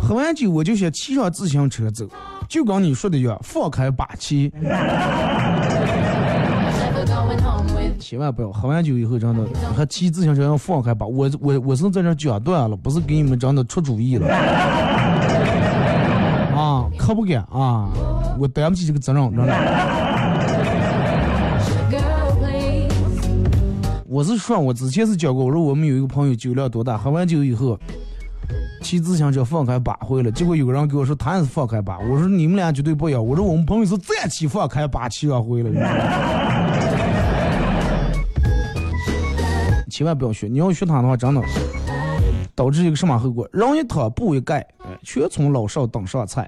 [0.00, 2.08] 喝完酒我就想骑上自行车走，
[2.48, 4.50] 就跟你说的一样，放开霸气。
[8.08, 9.44] 千万不要喝完酒以后真的
[9.76, 14.32] 还骑自行车要放开把，我我我是在这讲断了，不是给你们真的出主意了
[16.54, 16.88] 啊。
[16.96, 17.88] 可不敢啊，
[18.38, 19.52] 我担不起这个责任，真的。
[24.06, 27.76] 我是说，我之前是讲过，我说我们有一个朋友酒量多大，喝完酒以后
[28.82, 36.75] 骑自行车放开把回来，结果有个人给我说他也是放开把，我说你们俩绝对不要，我说我们朋友是站起放开把骑上回来
[39.96, 41.40] 千万不要学，你要学他的话，真的
[42.54, 43.48] 导致一个什么后果？
[43.50, 44.62] 人一躺，布一盖，
[45.02, 46.42] 全村老少等上菜。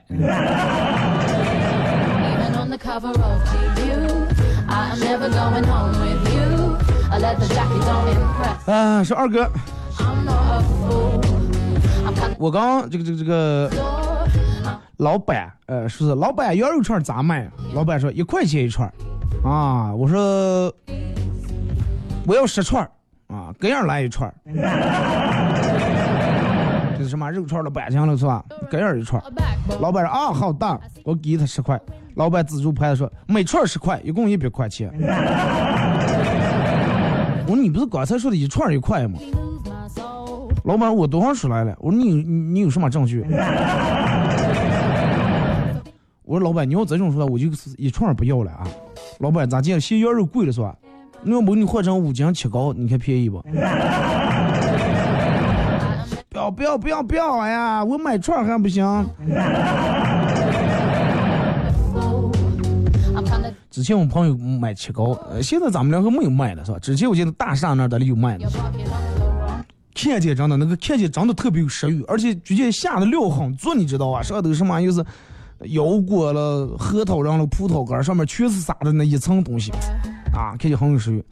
[8.67, 9.03] 啊！
[9.03, 9.51] 是二哥。
[12.39, 13.71] 我刚这个这个这个
[14.99, 17.53] 老板，呃，是不是老板，羊肉串咋卖啊？
[17.73, 18.93] 老板说一块钱一串
[19.43, 20.71] 啊，我说。
[22.27, 22.87] 我要十串。
[23.29, 24.35] 啊，各样来一串儿。
[26.97, 28.45] 这是什么肉串的板墙了是吧？
[28.71, 29.23] 各样一串。
[29.81, 31.81] 老板说啊，好大，我给他十块。
[32.15, 34.91] 老板自助拍子说每串十块，一共一百块钱。
[37.47, 39.19] 我说你不是刚才说的一串一块吗？
[40.65, 41.77] 老板，我多少说来了？
[41.79, 43.25] 我说你你你有什么证据？
[46.25, 48.67] 我说老板，你要这种说，我就是一串不要了啊！
[49.21, 50.75] 老板咋见咸羊肉贵了是吧？
[51.23, 53.43] 那要不你换成五斤切糕，你看便宜不？
[56.31, 57.85] 不要不要不要不要哎呀！
[57.85, 58.85] 我买串还不行
[63.71, 66.79] 之前我朋友买切糕，呃，现在咱们两个没有卖了是吧？
[66.79, 68.49] 之前我记得大厦那儿的里有卖的.
[69.95, 74.23] 看见真的那个看见真的特别有食欲，而且直接下的料很足，你知道吧？
[74.23, 75.05] 上头什么又是
[75.71, 79.73] 腰果了、核桃瓤了、葡萄干，上面全是撒的那一层东西，
[80.39, 81.25] 啊，看见很有食欲。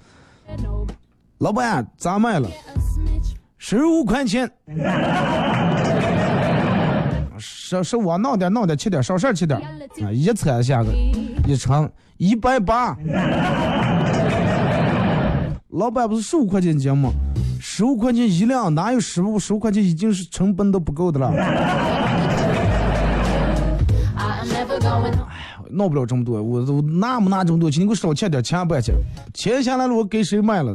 [1.38, 2.48] 老板咋卖了？
[3.56, 4.50] 十五块钱。
[7.38, 9.60] 十十五闹点闹点吃点少事儿吃点
[10.02, 10.90] 啊，一餐下个
[11.46, 12.96] 一称一百八。
[15.68, 17.10] 老板不是十五块钱一斤吗？
[17.60, 21.30] 十五块钱一两，哪有十五十五块钱已经是成本都不够的了，
[25.76, 25.84] I'm never going home.
[25.84, 27.82] 闹不了这么多，我我拿不拿这么多钱？
[27.82, 28.92] 你给我少欠点钱不去？
[29.34, 30.74] 钱下来了，我给谁卖了？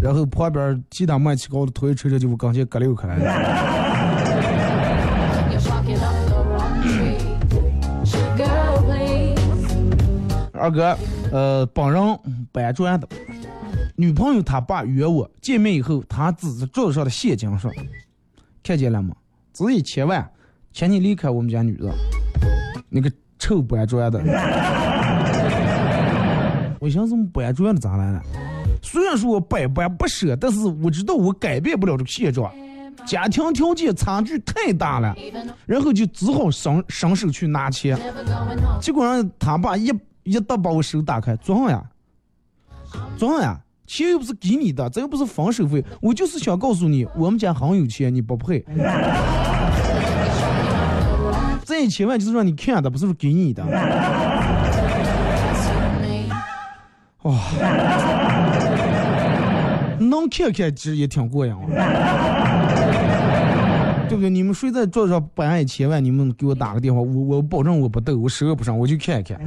[0.00, 3.24] 然后旁边其他卖起糕的推车车就我刚才割溜开来了。
[10.60, 10.96] 二哥，
[11.30, 12.18] 呃，本人
[12.50, 13.08] 搬砖的，
[13.94, 17.70] 女朋友她爸约我见面以后，他指着桌子上的现金说
[18.64, 19.14] ：“看见了吗？
[19.52, 20.28] 只一千万，
[20.72, 21.92] 请你离开我们家女人。”
[22.90, 24.20] 那个臭搬砖的，
[26.80, 28.20] 我寻思搬砖的咋来了？
[28.82, 32.52] 虽然说我百般不舍，但是我知道我改变不了这个现状，
[33.04, 35.14] 家庭条件差距太大了，
[35.66, 37.98] 然后就只好伸伸手去拿钱。
[38.80, 41.82] 结果让他爸一一打把我手打开，做啥呀？
[43.16, 43.60] 做啥呀？
[43.86, 48.64] 钱又不是给你的，这又不是分手费，我就是想告诉你，我们家很有钱，你不配。
[51.78, 53.62] 这一千万就是让你看的，不是说给你的。
[53.62, 53.70] Me.
[60.00, 61.58] 能看看其实也挺过瘾啊，
[64.08, 64.28] 对不对？
[64.28, 69.38] 你们睡在桌子上摆上一千万，你们给我打个电话，我我保证我不逗，我十个不上，我就看一看，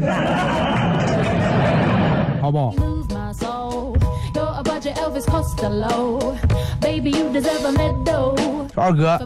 [2.41, 2.73] 好不好？
[8.75, 9.19] 二哥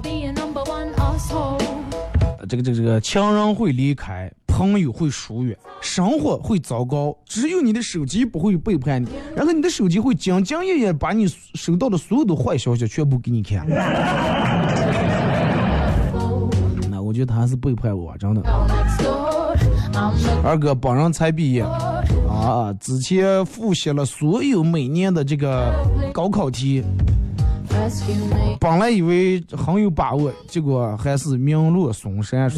[2.47, 13.65] 这个这个这个，情人会离开，朋友会疏远，生活会糟糕，只有你的手机不会背叛你，然后你的手机会兢兢业业把你收到的所有的坏消息全部给你看。
[16.89, 18.41] 那我觉得他还是背叛我，真的。
[20.43, 21.63] 二哥本人才毕业
[22.29, 25.73] 啊，之前复习了所有每年的这个
[26.13, 26.83] 高考题，
[28.59, 32.49] 本来以为很有把握，结果还是名落孙山。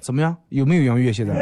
[0.00, 0.36] 怎么样？
[0.48, 1.34] 有没有音乐现在？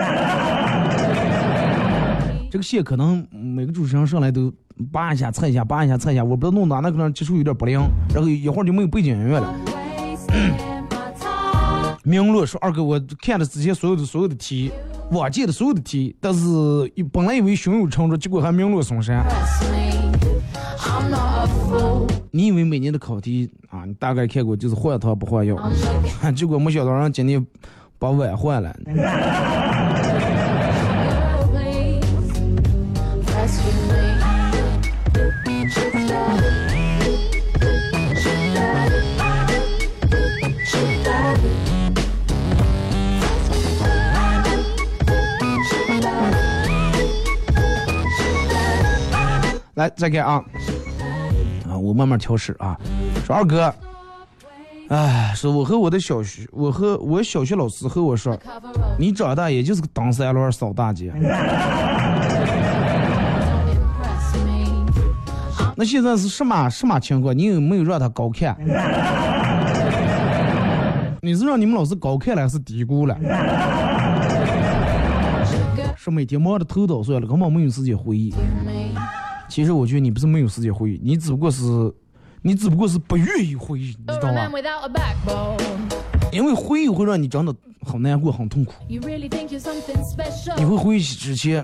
[2.50, 4.52] 这个线可能每个主持人上来都
[4.92, 7.80] 扒一下、蹭一下、扒一下、蹭一下，我不知道弄哪那可能技术有点不灵，
[8.14, 9.54] 然后一会儿就没有背景音乐了。
[12.04, 14.72] 明乐说：“二哥，我看了之前所有的所有的题，
[15.12, 16.44] 往届的所有的题，但是
[17.12, 19.24] 本来以为胸有成竹，结果还名落孙山。
[22.32, 25.56] 你以为每年的考题啊，你大概看过就是换汤不换药，
[26.34, 27.46] 结果没想到让今年
[27.98, 28.74] 把碗换了。
[49.82, 50.44] 来再看啊
[51.68, 52.78] 啊，我慢慢调试啊。
[53.26, 53.74] 说二哥，
[54.88, 58.38] 哎，说我和我的小学，我和我小学老师和我说，
[58.96, 61.12] 你长大也就是个蹬三轮扫大街。
[65.74, 67.36] 那现在是什么什么情况？
[67.36, 68.56] 你有没有让他高看？
[71.20, 73.18] 你是让你们老师高看了还是低估了？
[75.96, 78.34] 是每天忙得头倒算了，根本没有时间回忆。
[79.52, 81.62] 其实我觉得你不是没有时间回忆，你只不过是，
[82.40, 84.50] 你只不过是不愿意回忆，你知道吗？
[86.32, 88.72] 因为回忆会让你真的很难过、很痛苦。
[88.88, 89.18] 你会
[90.74, 91.60] 回忆起之前，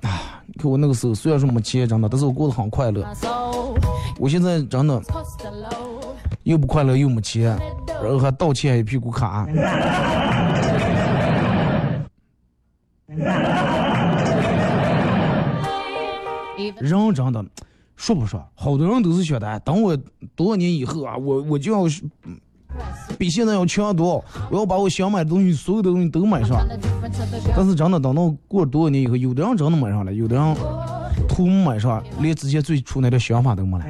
[0.00, 3.06] 啊，你看我那个时候虽然说没钱，真的，但是我过得很快乐。
[4.18, 4.98] 我现在真的
[6.44, 7.54] 又不快乐又没钱，
[8.02, 9.46] 然后还倒欠一屁股卡。
[16.80, 17.44] 人真的
[17.96, 19.96] 说不说，好多人都是想的，等我
[20.34, 21.82] 多少年以后啊，我我就要
[23.18, 26.66] 比现在要强多，我要把我想买的东西，所有的东西都买上。
[27.54, 30.56] 但是真的等到过了多少年以后，有的人真的买上了，有的人
[31.28, 33.84] 图没买上，连之前最初那点想法都没了。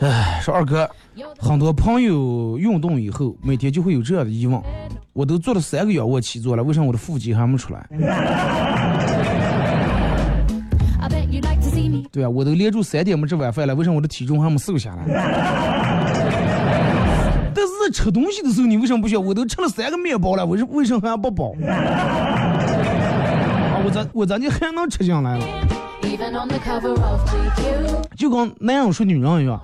[0.00, 0.88] 哎，说二哥，
[1.38, 4.60] 很多朋友运动以后，每天就会有这样的疑问：
[5.12, 7.86] 我都做了三个仰卧起坐了，为什么我的腹肌还没出来？
[12.12, 15.04] 对啊，我都连住三天没吃晚饭了，为什么我的体重还没瘦下来？
[17.54, 19.18] 但是在吃东西的时候，你为什么不笑？
[19.18, 21.52] 我都吃了三个面包了，为什为什么还不饱？
[21.66, 22.54] 啊，
[23.84, 25.44] 我咋我咋就还能吃进来了？
[28.16, 29.60] 就跟男人说女人一样，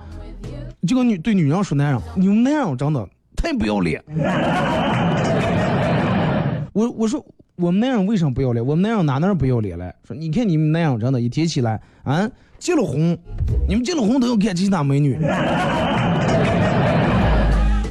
[0.87, 4.03] 就跟女对女人说男人，你们男人真的太不要脸。
[6.73, 7.23] 我我说
[7.55, 8.65] 我们男人为什么不要脸？
[8.65, 9.93] 我们男人哪能不要脸了？
[10.07, 12.27] 说你看你们男人真的，一天起来啊，
[12.57, 13.17] 结了婚，
[13.67, 15.17] 你们结了婚都要看其他美女。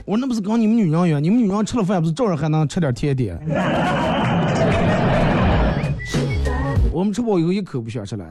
[0.04, 3.38] 我说那不是跟你们女人一样，你们女人吃了饭不是照样还能吃点甜点？
[6.92, 8.24] 我们吃饱以后一口不想吃了。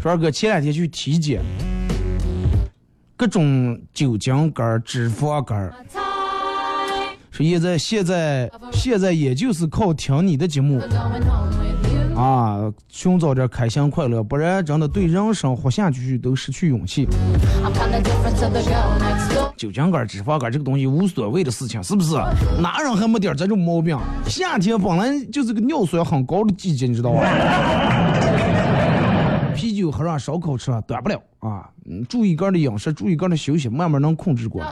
[0.00, 1.42] 说哥前两天去体检，
[3.16, 5.72] 各种酒精肝、脂肪肝。
[7.30, 10.80] 说现在现在现在也就是靠听你的节目
[12.16, 17.06] 啊，寻找点开心快乐，不然真的对人生活下去都失去勇气。
[19.56, 22.14] 酒精肝、脂肪肝这个东西无所谓的事情，是不是？
[22.60, 23.98] 哪人还没点这种毛病？
[24.26, 27.20] 夏天本来就是个尿酸很高的季节，你知道吧？
[29.58, 31.68] 啤酒喝上，烧烤吃上，短不了啊！
[31.84, 34.70] 嗯，注意个人的饮食，注意个人的休息，慢慢能控制过来。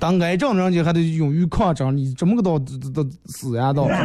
[0.00, 3.86] 当癌症人家还得勇于抗争，你怎么个到到死呀都！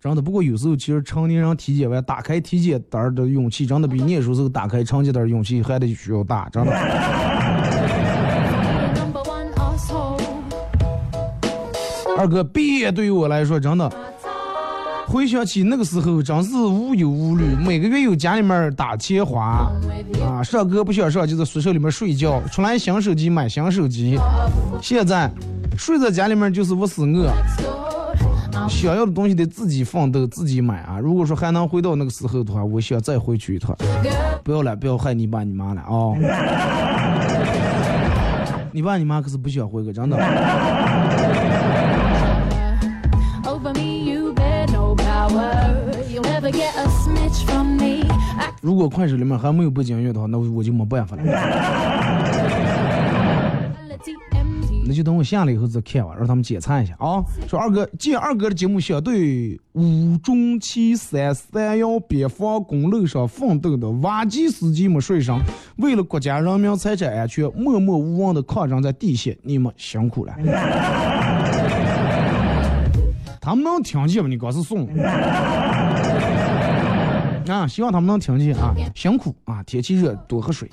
[0.00, 6.72] 真的，不过有时候其实成年人体检完打开体检单的勇气，真的比念书时候打开成绩单勇气还得需要大，真的。
[12.16, 13.92] 二哥，毕业对于我来说，真的。
[15.08, 19.72] 回想起那个时候，真是无忧无虑，每个月有家里面打钱花，
[20.22, 24.18] 啊，上课不想上就在宿舍里面睡觉，出来新手机买新手机。
[24.82, 25.30] 现在
[25.78, 27.32] 睡在家里面就是饿死我，
[28.68, 30.98] 想要的东西得自己奋斗自己买啊！
[30.98, 33.74] 如果说还能回到那个时候的话，我想再回去一趟。
[34.44, 36.12] 不要了，不要害你爸你妈了啊！
[38.72, 40.18] 你爸你妈可是不想回去，真的。
[48.60, 51.22] 如果快手里面还没有背景音乐的话，那我就没办法了。
[54.86, 57.22] 那就等我下来以后再看吧，让他们检查一下啊。
[57.46, 65.42] 说二哥，见二哥的节目相对五中七三三幺边防公路上奋斗的挖机司机们睡上，
[65.76, 70.32] 为了国家人民财产安全，默默无闻的抗争在地线，你们辛苦了。
[73.40, 74.28] 他们能听见吗？
[74.28, 74.88] 你刚是送。
[77.52, 78.74] 啊，希望他们能听见啊！
[78.94, 80.70] 辛苦啊，天气热，多喝水。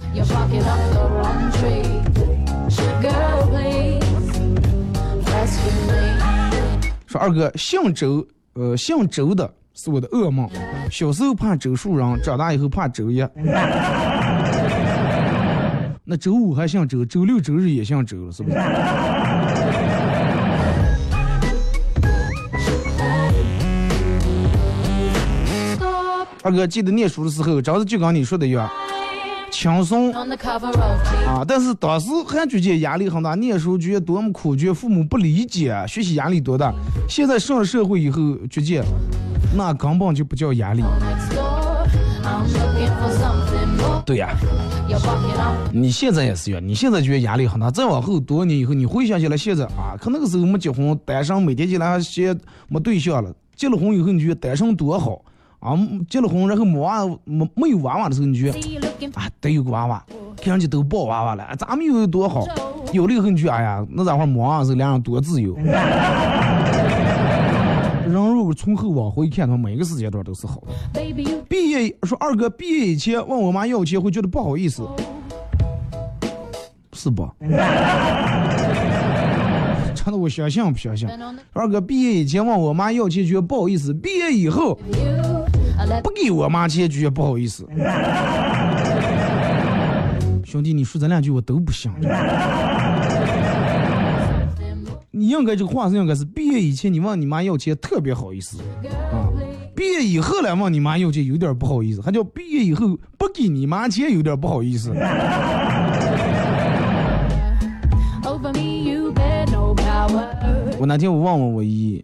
[7.06, 10.50] 说二哥，姓周，呃，姓周的是我的噩梦。
[10.92, 13.26] 小时候怕周树人，长大以后怕周一。
[16.04, 18.56] 那周五还姓周，周六周日也姓周了，是不是？
[26.46, 28.70] 二哥，记得念书的时候，真是就跟你说的一样，
[29.50, 31.44] 轻松.啊。
[31.48, 36.72] 但是当时还觉得压力很大，念书觉得多么苦，觉得父母不理解，学习压力多大。
[37.10, 38.86] 现在上了社会以后，觉得
[39.58, 40.84] 那根本就不叫压力。
[44.06, 44.30] 对呀、
[45.74, 53.34] 你现在也是一样，你现在觉得压力很大，再往后多年以后，你回想起来，现在啊，可那个时候没结婚，单身，每天起来还嫌没对象了。
[53.56, 55.24] 结了婚以后，你觉得单身多好
[55.60, 55.78] 啊？
[56.10, 60.04] 结了婚然后没娃没没有娃娃的时候，你觉得 see you looking for 啊，得有个娃娃，
[60.38, 62.46] 看上去都抱娃娃了，咱们有多好？
[62.94, 65.56] 有了以后你觉得，哎呀，那咱会儿没娃时候，两人多自由。
[68.06, 70.68] 人如果从后往回看的话，每个时间段都是好的。
[71.50, 74.88] 毕业说二哥毕业以前问我妈要钱，会觉得不好意思，
[76.94, 77.28] 是不？
[79.96, 81.10] 真的，我相信不相信
[81.52, 84.78] 二哥毕业以前问我妈要钱，觉得不好意思；毕业以后
[86.04, 87.68] 不给我妈钱，觉得不好意思。
[90.44, 91.92] 兄弟，你说这两句我都不信。
[95.12, 98.58] 你应该这个话是应该是毕业以前你问你妈要钱特别好意思
[99.14, 99.32] 啊，
[99.74, 104.92] 毕业以后来问你妈要钱有点不好意思，还叫毕业以后不给你妈钱有点不好意思。
[110.78, 112.04] 我那天我问问我姨，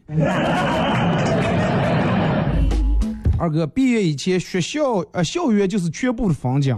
[3.42, 6.78] 二哥，毕业以前学校呃校园就是全部的风景，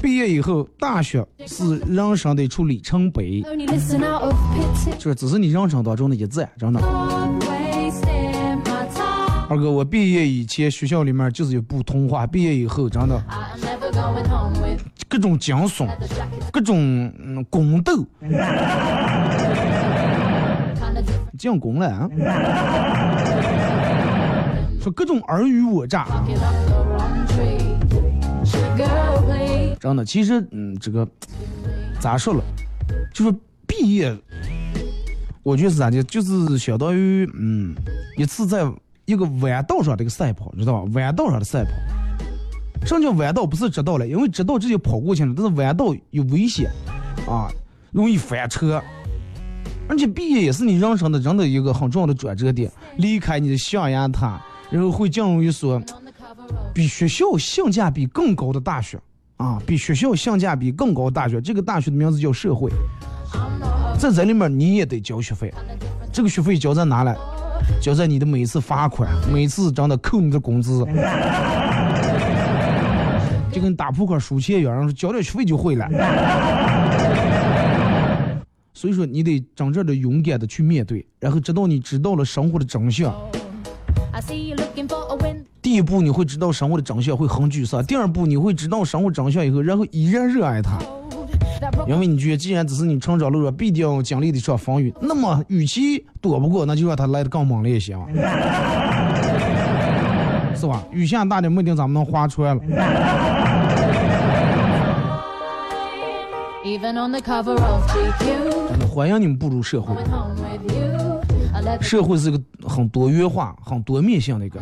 [0.00, 3.42] 毕业以后大学是人生的一处里程碑，
[4.98, 6.80] 就是只是你人生当中的一站，真的。
[9.50, 13.22] 二哥，我毕业以前学校里面就是一部童话，毕业以后真的。
[15.06, 15.86] 各种惊悚，
[16.50, 17.92] 各种宫、斗，
[21.38, 22.08] 进宫了啊。
[24.80, 26.06] 说各种尔虞我诈，
[29.80, 31.06] 真的，其实嗯，这个
[32.00, 32.42] 咋说了，
[33.12, 33.34] 就是
[33.66, 34.16] 毕业，
[35.42, 37.74] 我觉得是咋的，就是相当于嗯，
[38.16, 38.70] 一次在
[39.04, 40.90] 一个弯道上的一个赛跑，知道吧？
[40.94, 41.70] 弯道上的赛跑。
[42.86, 43.44] 什么叫弯道？
[43.44, 46.70] 不是直道了，因为直道直接跑过去了，但是弯道有危险
[47.28, 47.50] 啊，
[47.90, 48.80] 容易翻车。
[49.88, 55.80] 而且毕业也是你人生的人的一个很重要的转折点，离开你的象牙塔，然后会进入一所
[56.74, 58.98] 比学校性价比更高的大学
[59.36, 62.70] 啊，比学校性价比更高的大学，这个大学的名字叫社会，
[63.98, 65.52] 在这里面你也得交学费，
[66.12, 67.16] 这个学费交在哪来？
[67.80, 70.84] 交在你的每次罚款，每次真的扣你的工资，
[73.52, 75.88] 就跟打扑克输钱一样，然后交点学费就会了。
[78.72, 83.12] 所以说，你得真正的勇敢的去面对，然后直到你知道了生活的真相。
[85.60, 90.78] 第一步你会知道生活的真相，会很沮丧；第二步你会知道生活真相以后，然后依然热爱它。
[91.86, 98.06] 因为你觉得，既然只是你成长路上必定要经历的一场风雨，那么与其躲不过，那就让它来的更猛烈一些嘛，
[100.54, 100.82] 是吧？
[100.90, 102.62] 雨下大点，不一定咱们能划船了。
[106.64, 108.88] even on the cover of GQ.
[108.88, 109.94] 欢迎你们步入社会
[111.80, 112.38] 社会是个
[112.78, 114.60] 很多元化、很多面向的一个。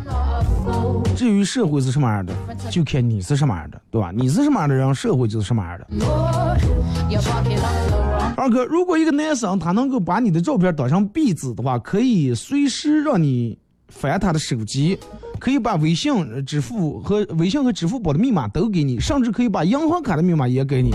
[1.15, 2.33] 至于社会是什么样的，
[2.71, 4.11] 就看你是什么样的，对吧？
[4.11, 5.85] 你是什么样的人，社会就是什么样的。
[8.35, 13.55] 二哥，如果一个男生他能够把你的照片当成壁纸的话，可以随时让你
[13.87, 14.97] 翻他的手机，
[15.37, 20.89] 可以把微信、支付和微信和支付宝的密码都给你，甚至可以把银行卡的密码也给你。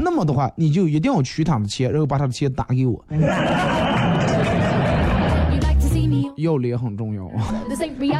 [0.00, 3.04] 那么的话，你就一定要取他的钱，然后把他的钱打给我。
[6.44, 7.28] 要脸很重要。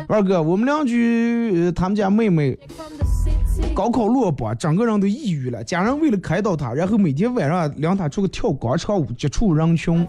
[0.09, 2.59] 二哥，我们邻居、呃他们家妹妹.
[3.72, 5.62] 高考落榜，整个人都抑郁了。
[5.62, 10.05] 家人为了开导她，然后每天晚上领她出去跳广场舞，接触人群。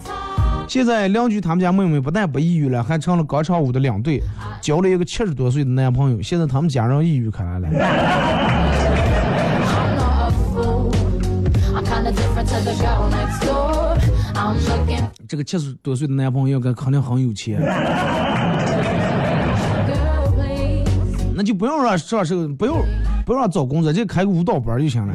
[0.68, 4.20] 现在邻居他们家妹妹不但不抑郁了，还成了广场舞的领队，
[4.62, 6.20] 交了一个七十多岁的男朋友。
[6.22, 7.70] 现在他们家人抑郁开来了。
[15.28, 17.60] 这个七十多岁的男朋友该肯定很有钱，
[21.34, 22.84] 那就不用让上手，不用
[23.26, 25.14] 不用让找工作，就开个舞蹈班就行了。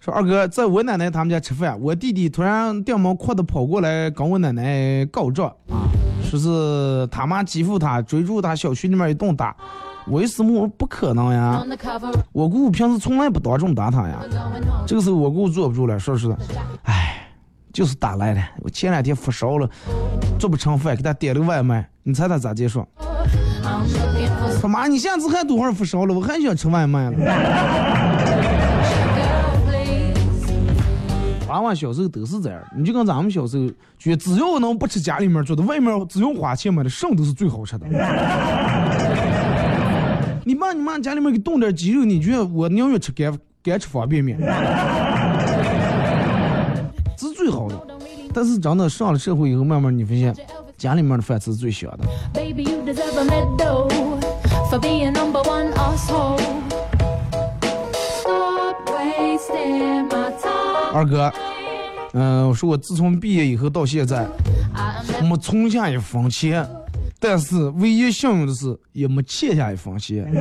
[0.00, 5.48] 说二哥，在我奶奶他们家吃饭，我弟弟突然掉毛哭的跑过来跟我奶奶告状。
[5.70, 5.88] 啊，
[6.30, 9.56] 说是他妈欺负他，追逐他，小区里面一顿打。
[10.06, 10.62] 为什么？
[10.62, 11.62] 我不可能呀
[12.32, 14.20] 我姑姑平时从来不当众打他呀。
[14.86, 16.34] 这个时候我姑姑坐不住了，说是，
[16.84, 17.28] 哎，
[17.72, 18.42] 就是打来的。
[18.60, 19.68] 我前两天发烧了，
[20.38, 21.88] 做不成饭，给他点了个外卖。
[22.02, 22.86] 你猜他咋结束？
[24.60, 27.16] 他妈，你下次还多会儿发烧了，我还想吃外卖了。
[31.50, 33.66] 娃娃小时候都是这样，你就跟咱们小时候，
[33.98, 37.88] 觉得只要能不吃家里面做的，外面只用花钱买的，什么都是最好吃的。
[40.46, 44.38] 你爸你妈家里面给冻点鸡肉，你觉得我宁愿吃干干吃方便面，
[47.18, 47.76] 这是最好的。
[48.32, 50.32] 但是真的上了社会以后，慢慢你发现，
[50.78, 52.04] 家里面的饭才是最香的。
[52.32, 53.88] Baby, you deserve a medal
[54.70, 56.38] for being number one asshole.
[58.22, 60.69] Stop wasting my time.
[60.92, 61.32] 二哥，
[62.12, 64.26] 嗯、我说我自从毕业以后到现在
[65.22, 66.68] 没存下一分钱，
[67.18, 70.26] 但是唯一幸运的是，也没欠下一分钱。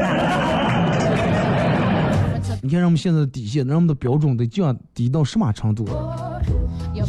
[2.62, 5.86] 你看人们现在的底线，人们的标准得降低到什么程度？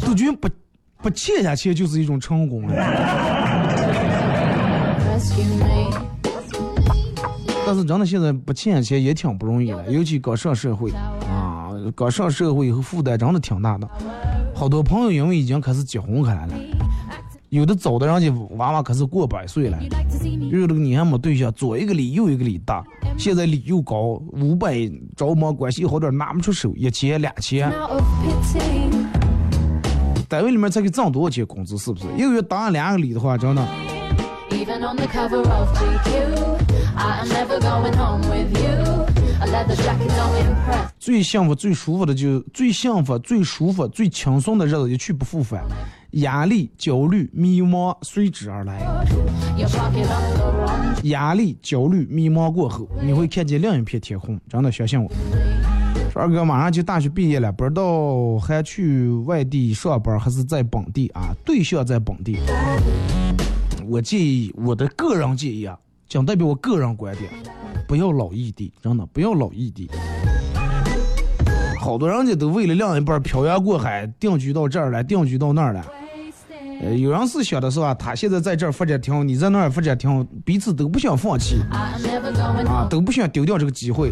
[0.01, 0.47] 杜军不
[1.01, 2.73] 不欠下钱就是一种成功了。
[7.65, 11.40] 但是真的现在不欠下钱也挺不容易的，尤其刚上社会啊，
[11.95, 13.87] 刚上社会以后负担真的挺大的。
[14.53, 16.53] 好多朋友因为已经开始结婚开来了，
[17.49, 22.83] 有的早的人家娃娃可是过百岁了，You'd like to see me 有的你还没对象，左一个礼右一个礼大，
[23.17, 24.75] 现在礼又高，五百
[25.15, 27.73] 着忙关系好点拿不出手，一千两千，
[30.27, 32.05] 单位里面才给挣多少钱工资是不是？
[32.15, 33.67] 一个月打两个礼的话，真的
[34.51, 36.11] Even on the cover of GQ,
[40.99, 45.63] 最幸福、最舒服的就最幸福、最舒服、最轻松的日子一去不复返，
[46.11, 48.79] 压力、焦虑、迷茫随之而来。
[51.03, 54.39] 压力、焦虑、迷茫过后，你会看见另一片天空。
[54.47, 55.11] 真的相信我。
[56.13, 61.33] 说二哥马上就大学毕业了，不知道还去外地上班还是在本地啊？
[61.43, 62.37] 对象在本地。
[63.87, 65.75] 我建议，我的个人建议啊，
[66.07, 67.31] 仅代表我个人观点，
[67.87, 69.89] 不要老异地，真的不要老异地。
[71.79, 75.83] 好多人家都为了另一半漂洋过海，定居到这儿来，定居到那儿来。
[76.83, 77.93] 呃，有人是想的是吧？
[77.93, 84.11] 他现在在这儿发展挺好，你在那儿发展挺好，彼此都不想放弃啊，都不想丢掉这个机会。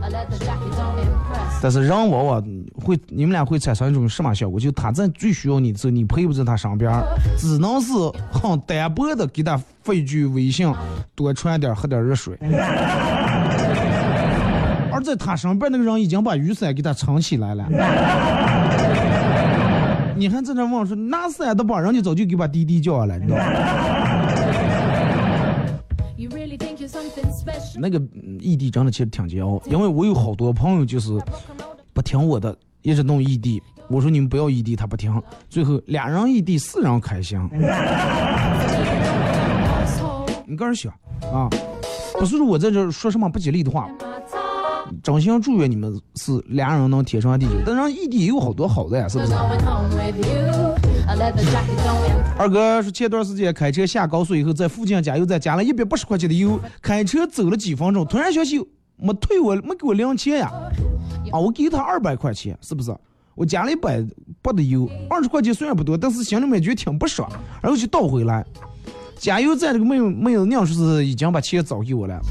[1.61, 2.41] 但是人往往
[2.73, 4.59] 会，你们俩会产生一种什么效果？
[4.59, 6.89] 就他在最需要你的时候，你陪不在他身边，
[7.37, 7.91] 只能是
[8.31, 10.73] 很单薄的给他发一句微信，
[11.15, 12.37] 多穿点，喝点热水。
[14.91, 17.65] 而在他身边那个人已经把雨伞给他撑起来了。
[20.15, 23.43] 你还在那问说拿伞的吧，人家早就给把滴滴叫下来，你知道吗？
[27.79, 31.17] 那个嗯异地真的其实挺煎熬，因为我有好多朋友就是
[31.93, 33.61] 不听我的，一直弄异地。
[33.89, 37.39] 我说你们不要异地，他不听，最后俩人异地，四人开心。
[40.45, 40.91] 你个人想
[41.31, 41.49] 啊，
[42.19, 43.89] 不是说我在这说什么不吉利的话，
[45.03, 47.53] 真心祝愿你们是俩人能天长地久。
[47.65, 49.33] 但是异地也有好多好的呀，是不是？
[52.37, 58.59] 二哥说前段时间开车下高速以后，在附近加油站加了一百八十块钱的油，开车走了几分钟，突然想起
[58.95, 60.51] 没退我没给我零钱呀，
[61.31, 62.95] 啊，我给他二百块钱，是不是？
[63.35, 64.05] 我加了一百
[64.41, 67.29] 八的油，二十块钱虽然不多，但是心里面觉得挺不爽，
[67.61, 68.45] 然后就倒回来。
[69.17, 72.21] 加油站这个妹妹子娘说是已经把钱找给我了，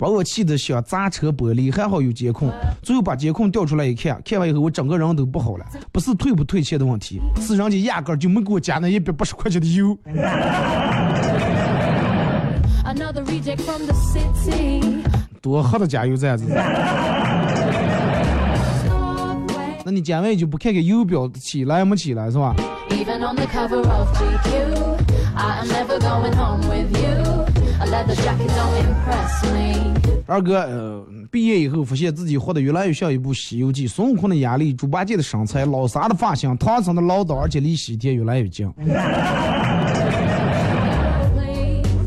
[0.00, 2.50] 把我气得想砸车玻璃，还好有监控，
[2.82, 9.94] 最后把监控调出来一看，看完以后我整个人都不好了，不是退不退钱的问题，是人家压根儿就没给我加那一百八十块钱的油。
[15.42, 16.46] 多喝的加油站子，
[19.84, 22.56] 那你加完就不看看油表起来没起来是吧
[22.88, 24.96] ？Even on the cover of GQ,
[25.34, 27.59] I am never going home with you.
[30.26, 38.72] 二哥，呃，毕业以后发现自己活得越来越像一部《西游记》，孙悟空的压力，猪八戒的身材，老沙的发型，唐僧的唠叨，而且离西天越来越近。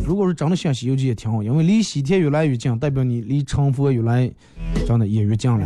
[0.05, 4.31] 如果是真的像《西游记》也挺好，因为离西天越来越近，代表你离成佛越来
[4.87, 5.65] 真的也越近了。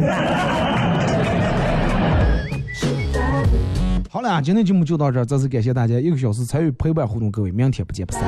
[4.10, 8.24] 好了，今天节目就到这儿，再次感谢大家一个小时参与陪伴互动，各位，明天不见不散。